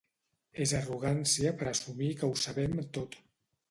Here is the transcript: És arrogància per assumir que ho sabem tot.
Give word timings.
És 0.65 0.73
arrogància 0.79 1.53
per 1.61 1.71
assumir 1.75 2.11
que 2.19 2.35
ho 2.35 2.43
sabem 2.49 2.85
tot. 2.99 3.25